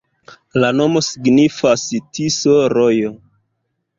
La 0.61 0.69
nomo 0.77 1.01
signifas: 1.07 1.85
Tiso-rojo. 2.19 3.15